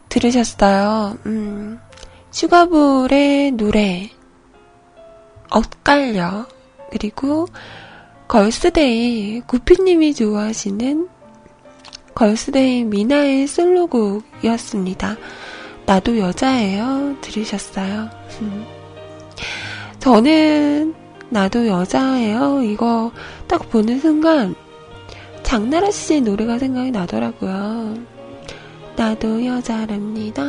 들으셨어요. 0.10 1.16
음, 1.28 1.80
슈가볼의 2.32 3.52
노래, 3.52 4.10
엇갈려. 5.52 6.48
그리고 6.92 7.46
걸스데이, 8.28 9.42
구피님이 9.42 10.16
좋아하시는 10.16 11.08
걸스데이 12.16 12.84
미나의 12.86 13.46
솔로곡이었습니다. 13.46 15.18
나도 15.86 16.18
여자예요. 16.18 17.18
들으셨어요. 17.22 18.10
음. 18.42 18.66
저는 20.00 20.96
나도 21.30 21.68
여자예요. 21.68 22.64
이거 22.64 23.12
딱 23.48 23.70
보는 23.70 24.00
순간 24.00 24.56
장나라 25.44 25.92
씨 25.92 26.22
노래가 26.22 26.58
생각이 26.58 26.90
나더라고요. 26.90 28.11
나도 28.96 29.46
여자랍니다. 29.46 30.44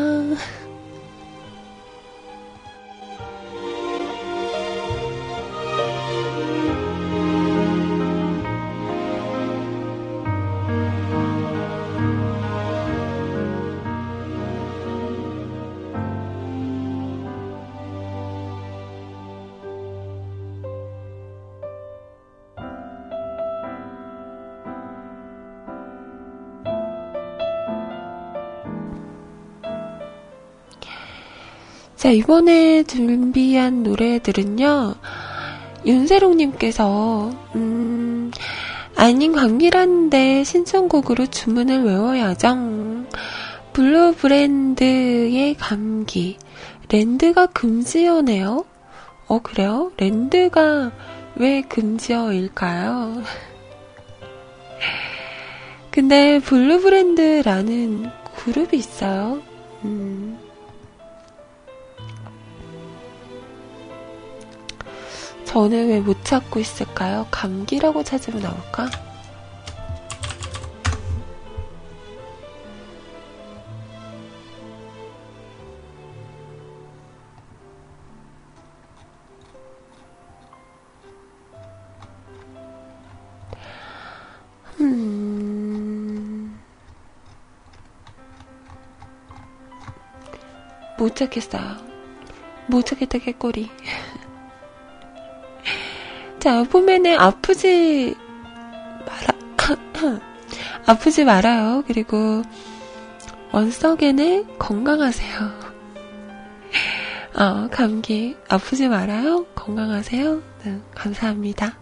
자, 32.02 32.10
이번에 32.10 32.82
준비한 32.82 33.84
노래들은요, 33.84 34.96
윤세롱님께서, 35.86 37.30
음, 37.54 38.32
아닌 38.96 39.30
감기란데 39.30 40.42
신청곡으로 40.42 41.26
주문을 41.26 41.84
외워야죠. 41.84 42.56
블루 43.72 44.16
브랜드의 44.16 45.54
감기. 45.54 46.38
랜드가 46.90 47.46
금지어네요? 47.46 48.64
어, 49.28 49.38
그래요? 49.38 49.92
랜드가 49.96 50.90
왜 51.36 51.62
금지어일까요? 51.62 53.22
근데 55.92 56.40
블루 56.40 56.80
브랜드라는 56.80 58.10
그룹이 58.34 58.76
있어요. 58.76 59.40
음. 59.84 60.41
저는 65.52 65.90
왜 65.90 66.00
못 66.00 66.24
찾고 66.24 66.60
있을까요? 66.60 67.26
감기라고 67.30 68.02
찾으면 68.02 68.40
나올까? 68.40 68.88
음... 84.80 86.58
못 90.98 91.16
찾겠어요. 91.16 91.76
못 92.68 92.86
찾겠다, 92.86 93.18
꾀꼬리. 93.18 93.70
자, 96.42 96.64
봄에는 96.64 97.20
아프지 97.20 98.16
마라, 99.06 100.20
아프지 100.86 101.24
말아요. 101.24 101.84
그리고 101.86 102.42
원석에는 103.52 104.58
건강하세요. 104.58 105.38
어, 107.36 107.68
감기 107.70 108.34
아프지 108.48 108.88
말아요. 108.88 109.44
건강하세요. 109.54 110.42
네, 110.64 110.80
감사합니다. 110.96 111.78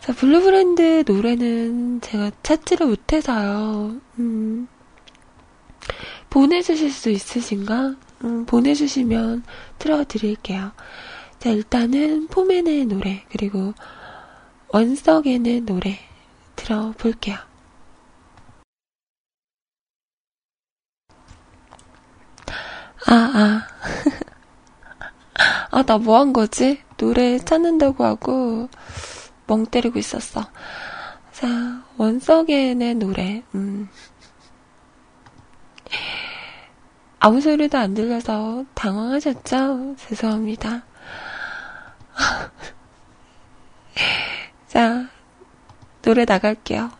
자, 0.00 0.12
블루브랜드 0.12 1.04
노래는 1.06 2.02
제가 2.02 2.32
찾지를 2.42 2.86
못해서요. 2.86 3.98
음, 4.18 4.68
보내주실 6.28 6.90
수 6.90 7.08
있으신가? 7.08 7.94
음, 8.24 8.44
보내주시면 8.44 9.42
틀어드릴게요. 9.78 10.72
자, 11.44 11.50
일단은 11.50 12.28
포맨의 12.28 12.86
노래, 12.86 13.22
그리고 13.30 13.74
원석에는 14.68 15.66
노래 15.66 15.98
들어볼게요. 16.56 17.36
아, 23.06 23.14
아. 23.14 23.66
아, 25.70 25.82
나 25.82 25.98
뭐 25.98 26.16
한 26.18 26.32
거지? 26.32 26.80
노래 26.96 27.38
찾는다고 27.38 28.04
하고 28.04 28.70
멍 29.46 29.66
때리고 29.66 29.98
있었어. 29.98 30.48
자, 31.32 31.46
원석에는 31.98 32.98
노래, 32.98 33.42
음. 33.54 33.90
아무 37.18 37.42
소리도 37.42 37.76
안 37.76 37.92
들려서 37.92 38.64
당황하셨죠? 38.74 39.96
죄송합니다. 39.98 40.84
자, 44.68 45.08
노래 46.02 46.24
나갈게요. 46.24 46.90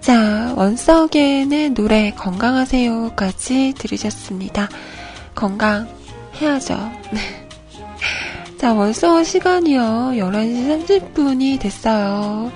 자, 0.00 0.54
원석에는 0.56 1.74
노래 1.74 2.10
건강하세요까지 2.10 3.74
들으셨습니다. 3.78 4.68
건강해야죠. 5.34 6.90
자, 8.62 8.74
벌써 8.76 9.24
시간이요. 9.24 10.12
11시 10.14 10.86
30분이 10.86 11.58
됐어요. 11.58 12.52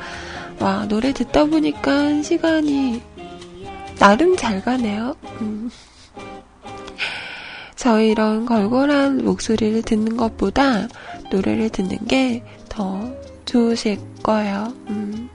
와, 0.61 0.87
노래 0.89 1.13
듣다 1.13 1.47
보니까 1.47 2.23
시간이 2.23 3.03
나름 3.99 4.37
잘 4.37 4.63
가네요. 4.63 5.17
음. 5.41 5.69
저희 7.75 8.13
이런 8.13 8.47
걸걸한 8.47 9.25
목소리를 9.25 9.83
듣는 9.83 10.17
것보다 10.17 10.87
노래를 11.33 11.71
듣는 11.71 11.99
게 12.07 12.45
더 12.77 13.01
좋으실 13.47 13.99
거예요. 14.23 14.73
음. 14.91 15.29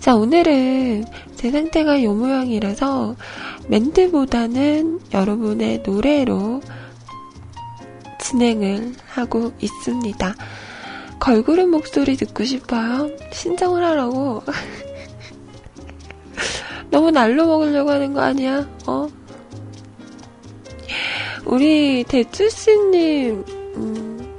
자, 0.00 0.16
오늘은 0.16 1.04
제 1.36 1.50
상태가 1.50 2.02
요 2.02 2.14
모양이라서 2.14 3.14
멘트보다는 3.68 5.00
여러분의 5.12 5.82
노래로 5.84 6.62
진행을 8.24 8.94
하고 9.06 9.52
있습니다. 9.60 10.34
걸그룹 11.20 11.68
목소리 11.68 12.16
듣고 12.16 12.44
싶어요? 12.44 13.10
신청을 13.32 13.84
하라고. 13.84 14.42
너무 16.90 17.10
날로 17.10 17.46
먹으려고 17.46 17.90
하는 17.90 18.12
거 18.14 18.20
아니야? 18.22 18.66
어? 18.86 19.06
우리 21.44 22.02
대추씨님, 22.04 23.44
음, 23.76 24.38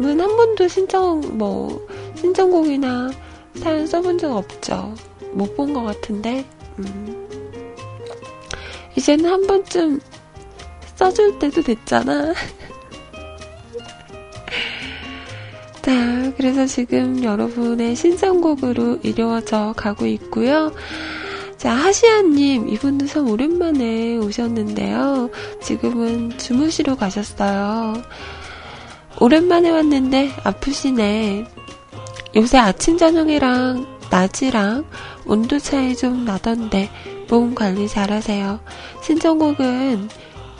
은 0.00 0.20
한 0.20 0.36
번도 0.36 0.68
신청, 0.68 1.20
뭐, 1.38 1.86
신청곡이나 2.16 3.10
사연 3.56 3.86
써본 3.86 4.18
적 4.18 4.36
없죠? 4.36 4.94
못 5.32 5.56
본 5.56 5.72
것 5.72 5.82
같은데, 5.84 6.44
음. 6.78 7.26
이제는 8.96 9.30
한 9.30 9.46
번쯤 9.46 10.00
써줄 10.96 11.38
때도 11.38 11.62
됐잖아. 11.62 12.34
자, 15.86 16.32
그래서 16.36 16.66
지금 16.66 17.22
여러분의 17.22 17.94
신청곡으로 17.94 18.98
이루어져 19.04 19.72
가고 19.76 20.04
있고요. 20.06 20.72
자, 21.58 21.70
하시아님, 21.74 22.68
이분도 22.70 23.06
참 23.06 23.30
오랜만에 23.30 24.16
오셨는데요. 24.16 25.30
지금은 25.62 26.36
주무시러 26.38 26.96
가셨어요. 26.96 28.02
오랜만에 29.20 29.70
왔는데 29.70 30.32
아프시네. 30.42 31.46
요새 32.34 32.58
아침, 32.58 32.98
저녁이랑 32.98 33.86
낮이랑 34.10 34.86
온도 35.24 35.60
차이 35.60 35.94
좀 35.94 36.24
나던데 36.24 36.90
몸 37.28 37.54
관리 37.54 37.86
잘하세요. 37.86 38.58
신청곡은 39.04 40.08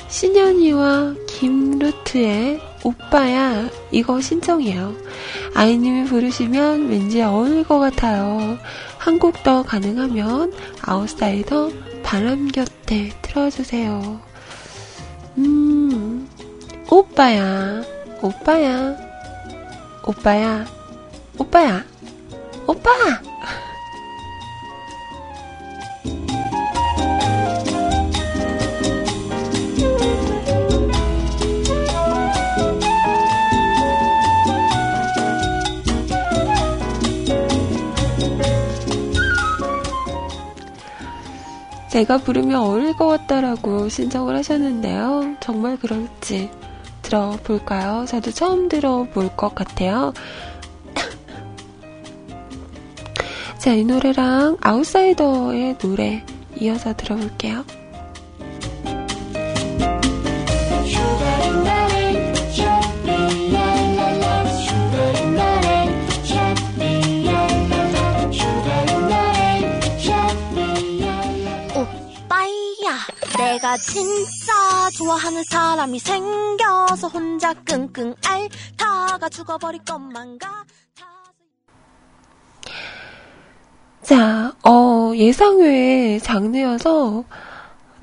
신현이와 0.06 1.16
김루트의 1.38 2.60
오빠야 2.82 3.68
이거 3.90 4.20
신청이에요. 4.20 4.94
아이님이 5.54 6.04
부르시면 6.04 6.88
왠지 6.88 7.20
어울릴 7.22 7.64
것 7.64 7.78
같아요. 7.78 8.58
한 8.98 9.18
곡 9.18 9.42
더 9.42 9.62
가능하면 9.62 10.52
아웃사이더 10.82 11.70
바람 12.02 12.48
곁에 12.48 13.10
틀어주세요. 13.22 14.20
음, 15.38 16.28
오빠야, 16.90 17.82
오빠야, 18.22 18.96
오빠야, 20.06 20.66
오빠야, 21.38 21.84
오빠! 22.66 22.90
제가 41.96 42.18
부르면 42.18 42.60
어울릴 42.60 42.94
것 42.94 43.06
같다라고 43.06 43.88
신청을 43.88 44.36
하셨는데요. 44.36 45.36
정말 45.40 45.78
그럴지 45.78 46.50
들어볼까요? 47.00 48.04
저도 48.06 48.32
처음 48.32 48.68
들어볼 48.68 49.34
것 49.34 49.54
같아요. 49.54 50.12
자, 53.56 53.72
이 53.72 53.82
노래랑 53.82 54.58
아웃사이더의 54.60 55.78
노래 55.78 56.22
이어서 56.60 56.94
들어볼게요. 56.94 57.64
내가 73.56 73.76
진짜 73.78 74.52
좋아하는 74.98 75.42
사람이 75.44 75.98
생겨서 75.98 77.08
혼자 77.08 77.54
끙끙 77.54 78.14
앓다가 78.22 79.30
죽어버릴 79.30 79.82
것만가. 79.84 80.64
자, 84.02 84.54
어, 84.62 85.12
예상 85.16 85.58
외의 85.58 86.20
장르여서 86.20 87.24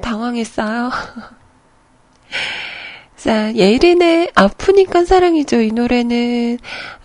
당황했어요. 0.01 0.89
자, 3.15 3.53
예린의 3.53 4.31
아프니까 4.33 5.05
사랑이죠. 5.05 5.61
이 5.61 5.71
노래는 5.71 6.57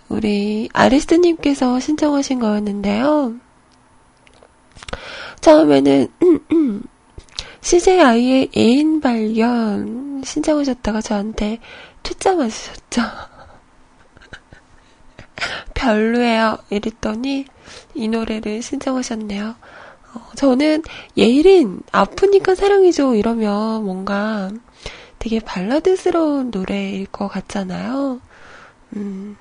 우리 0.09 0.69
아리스님께서 0.73 1.79
신청하신 1.79 2.39
거였는데요. 2.39 3.35
처음에는 5.39 6.07
CJI의 7.61 8.51
애인 8.55 9.01
발견 9.01 10.21
신청하셨다가 10.23 11.01
저한테 11.01 11.59
퇴짜 12.03 12.35
맞으셨죠. 12.35 13.01
별로예요. 15.73 16.57
이랬더니 16.69 17.45
이 17.93 18.07
노래를 18.07 18.61
신청하셨네요. 18.61 19.55
어, 20.13 20.29
저는 20.35 20.83
예린 21.17 21.81
아프니까 21.91 22.55
사랑이죠 22.55 23.15
이러면 23.15 23.83
뭔가 23.83 24.49
되게 25.19 25.39
발라드스러운 25.39 26.51
노래일 26.51 27.05
것 27.07 27.27
같잖아요. 27.27 28.21
음, 28.95 29.37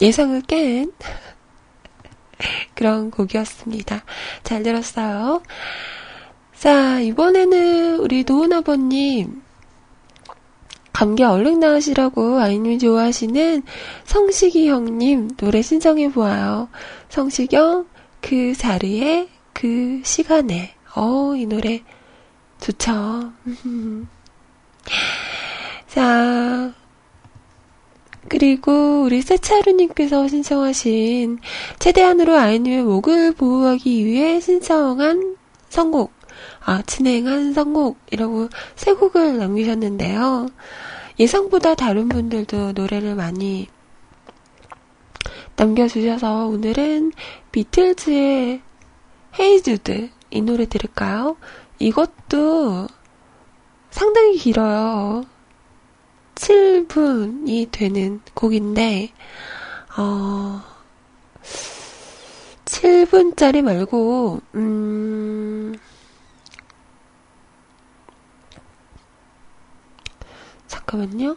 예상을 0.00 0.40
깬 0.42 0.92
그런 2.74 3.10
곡이었습니다. 3.10 4.04
잘 4.42 4.62
들었어요. 4.62 5.42
자, 6.64 6.98
이번에는 6.98 7.98
우리 7.98 8.24
도은아버님, 8.24 9.42
감기 10.94 11.22
얼른 11.22 11.60
나으시라고 11.60 12.38
아이님이 12.38 12.78
좋아하시는 12.78 13.62
성식이 14.06 14.70
형님 14.70 15.36
노래 15.36 15.60
신청해 15.60 16.12
보아요. 16.12 16.70
성식이 17.10 17.54
형, 17.54 17.84
그 18.22 18.54
자리에, 18.54 19.28
그 19.52 20.00
시간에. 20.04 20.74
어, 20.96 21.34
이 21.36 21.44
노래 21.44 21.82
좋죠. 22.62 23.30
자, 25.86 26.72
그리고 28.30 29.02
우리 29.02 29.20
세차루님께서 29.20 30.28
신청하신 30.28 31.40
최대한으로 31.78 32.38
아이님의 32.38 32.84
목을 32.84 33.34
보호하기 33.34 34.06
위해 34.06 34.40
신청한 34.40 35.36
선곡 35.68 36.13
아, 36.64 36.82
진행한 36.82 37.52
선곡이라고 37.52 38.48
세 38.74 38.94
곡을 38.94 39.38
남기셨는데요. 39.38 40.48
예상보다 41.18 41.74
다른 41.74 42.08
분들도 42.08 42.72
노래를 42.72 43.14
많이 43.14 43.68
남겨주셔서 45.56 46.46
오늘은 46.46 47.12
비틀즈의 47.52 48.62
헤이즈드 49.38 50.10
이 50.30 50.40
노래 50.40 50.66
들을까요? 50.66 51.36
이것도 51.78 52.88
상당히 53.90 54.36
길어요. 54.36 55.24
7분이 56.34 57.68
되는 57.70 58.20
곡인데, 58.34 59.12
어, 59.96 60.60
7분짜리 62.64 63.62
말고, 63.62 64.40
음, 64.56 65.76
잠깐만요. 70.86 71.36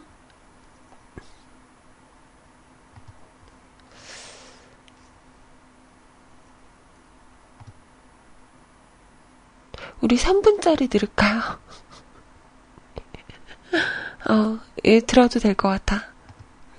우리 10.00 10.16
3분짜리 10.16 10.88
들을까요? 10.90 11.40
어, 14.30 14.58
예, 14.84 15.00
들어도 15.00 15.38
될 15.40 15.54
것 15.54 15.68
같아. 15.68 16.04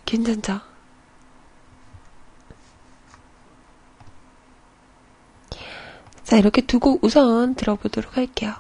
괜찮죠? 0.05 0.61
자, 6.24 6.38
이렇게 6.38 6.61
두 6.61 6.80
곡 6.80 7.03
우선 7.03 7.55
들어보도록 7.55 8.15
할게요. 8.17 8.53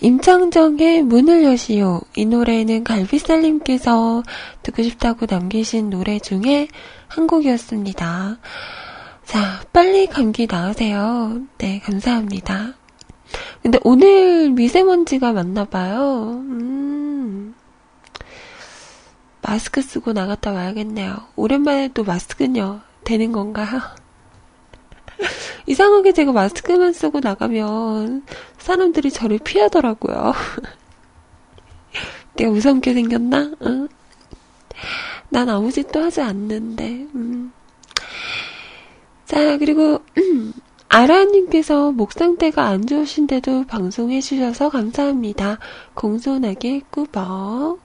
임창정의 0.00 1.02
문을 1.02 1.44
여시오. 1.44 2.00
이 2.16 2.24
노래는 2.24 2.84
갈비살님께서 2.84 4.22
듣고 4.62 4.82
싶다고 4.82 5.26
남기신 5.28 5.90
노래 5.90 6.18
중에 6.18 6.68
한 7.08 7.26
곡이었습니다. 7.26 8.38
자, 9.24 9.60
빨리 9.72 10.06
감기 10.06 10.46
나으세요. 10.46 11.40
네, 11.58 11.80
감사합니다. 11.80 12.74
근데 13.62 13.78
오늘 13.82 14.50
미세먼지가 14.50 15.32
많나봐요. 15.32 16.30
음, 16.32 17.54
마스크 19.42 19.82
쓰고 19.82 20.12
나갔다 20.12 20.52
와야겠네요. 20.52 21.16
오랜만에 21.34 21.88
또 21.88 22.04
마스크는요, 22.04 22.80
되는 23.04 23.32
건가요? 23.32 23.80
이상하게 25.66 26.12
제가 26.12 26.32
마스크만 26.32 26.92
쓰고 26.92 27.20
나가면 27.20 28.24
사람들이 28.58 29.10
저를 29.10 29.38
피하더라고요. 29.38 30.32
내가 32.36 32.50
무섭게 32.50 32.94
생겼나? 32.94 33.52
응? 33.62 33.88
난 35.28 35.48
아무 35.48 35.72
짓도 35.72 36.02
하지 36.02 36.20
않는데. 36.20 37.06
음. 37.14 37.52
자, 39.24 39.58
그리고 39.58 40.00
음, 40.18 40.52
아라님께서 40.88 41.92
목 41.92 42.12
상태가 42.12 42.66
안 42.66 42.86
좋으신데도 42.86 43.66
방송해주셔서 43.66 44.68
감사합니다. 44.68 45.58
공손하게 45.94 46.82
꾸벅. 46.90 47.80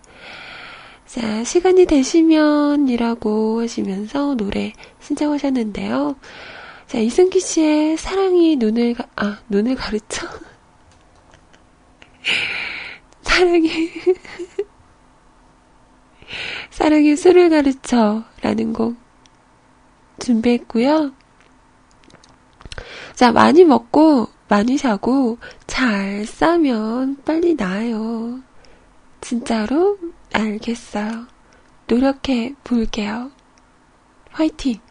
자, 1.07 1.43
시간이 1.43 1.87
되시면이라고 1.87 3.61
하시면서 3.61 4.35
노래 4.35 4.71
신청하셨는데요. 5.01 6.15
자, 6.91 6.99
이승기 6.99 7.39
씨의 7.39 7.95
사랑이 7.95 8.57
눈을, 8.57 8.95
가, 8.95 9.07
아, 9.15 9.39
눈을 9.47 9.75
가르쳐? 9.75 10.27
사랑이, 13.23 13.71
사랑이 16.69 17.15
술을 17.15 17.49
가르쳐. 17.49 18.25
라는 18.41 18.73
곡 18.73 18.97
준비했고요. 20.19 21.13
자, 23.15 23.31
많이 23.31 23.63
먹고, 23.63 24.27
많이 24.49 24.77
자고, 24.77 25.37
잘 25.67 26.25
싸면 26.25 27.23
빨리 27.23 27.55
나아요. 27.55 28.41
진짜로? 29.21 29.97
알겠어요. 30.33 31.25
노력해 31.87 32.53
볼게요. 32.65 33.31
화이팅! 34.31 34.81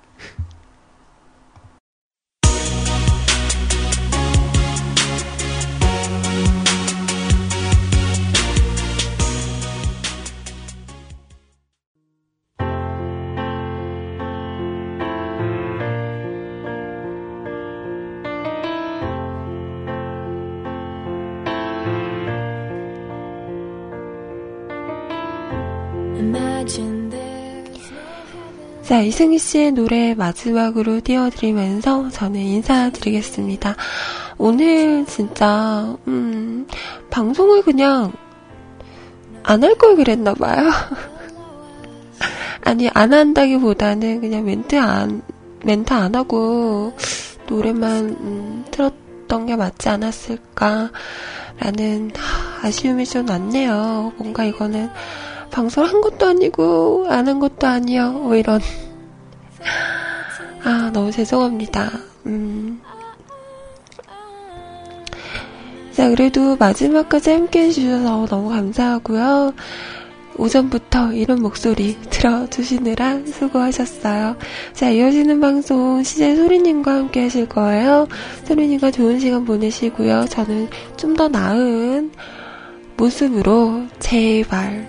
자, 28.90 29.02
이승희 29.02 29.38
씨의 29.38 29.70
노래 29.70 30.14
마지막으로 30.14 31.00
띄워드리면서 31.00 32.08
저는 32.10 32.40
인사드리겠습니다. 32.40 33.76
오늘 34.36 35.06
진짜, 35.06 35.96
음, 36.08 36.66
방송을 37.08 37.62
그냥 37.62 38.12
안 39.44 39.62
할 39.62 39.76
걸 39.76 39.94
그랬나봐요. 39.94 40.70
아니, 42.66 42.90
안 42.92 43.12
한다기보다는 43.12 44.22
그냥 44.22 44.44
멘트 44.44 44.76
안, 44.76 45.22
멘트 45.64 45.92
안 45.92 46.16
하고 46.16 46.92
노래만, 47.48 48.08
음, 48.08 48.64
틀었던 48.72 49.46
게 49.46 49.54
맞지 49.54 49.88
않았을까라는 49.88 50.90
아쉬움이 52.64 53.06
좀 53.06 53.24
났네요. 53.26 54.14
뭔가 54.16 54.42
이거는 54.44 54.90
방송을 55.50 55.88
한 55.88 56.00
것도 56.00 56.26
아니고, 56.26 57.06
안 57.08 57.28
한 57.28 57.38
것도 57.40 57.66
아니요. 57.66 58.12
뭐 58.12 58.34
이런. 58.36 58.60
아, 60.64 60.90
너무 60.92 61.10
죄송합니다. 61.10 61.90
음. 62.26 62.80
자, 65.92 66.08
그래도 66.08 66.56
마지막까지 66.56 67.30
함께 67.30 67.64
해주셔서 67.64 68.26
너무 68.26 68.48
감사하고요. 68.50 69.52
오전부터 70.36 71.12
이런 71.12 71.42
목소리 71.42 71.98
들어주시느라 72.08 73.20
수고하셨어요. 73.26 74.36
자, 74.72 74.88
이어지는 74.88 75.40
방송 75.40 76.02
시제 76.02 76.36
소리님과 76.36 76.92
함께 76.94 77.24
하실 77.24 77.46
거예요. 77.48 78.08
소리님과 78.46 78.90
좋은 78.92 79.18
시간 79.20 79.44
보내시고요. 79.44 80.26
저는 80.30 80.68
좀 80.96 81.14
더 81.16 81.28
나은 81.28 82.12
모습으로 82.96 83.82
제발 83.98 84.88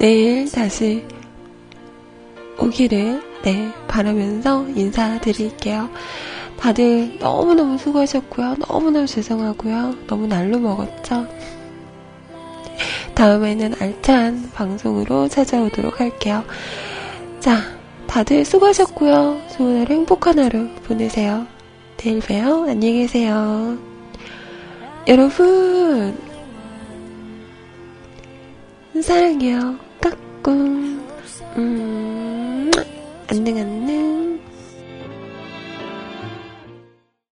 내일 0.00 0.50
다시 0.50 1.04
오기를 2.58 3.22
네 3.42 3.70
바라면서 3.86 4.66
인사드릴게요. 4.74 5.90
다들 6.58 7.18
너무너무 7.18 7.76
수고하셨고요. 7.76 8.56
너무너무 8.66 9.06
죄송하고요. 9.06 10.06
너무 10.06 10.26
날로 10.26 10.58
먹었죠. 10.58 11.26
다음에는 13.14 13.74
알찬 13.78 14.52
방송으로 14.54 15.28
찾아오도록 15.28 16.00
할게요. 16.00 16.44
자, 17.38 17.58
다들 18.06 18.46
수고하셨고요. 18.46 19.42
좋은 19.54 19.80
하루 19.82 19.94
행복한 19.94 20.38
하루 20.38 20.68
보내세요. 20.84 21.46
내일 21.98 22.20
봬요. 22.20 22.70
안녕히 22.70 23.00
계세요. 23.00 23.76
여러분, 25.06 26.18
사랑해요. 29.02 29.89
까꿍. 30.42 31.00
음, 31.56 32.70
안녕, 33.28 33.58
안녕. 33.58 34.39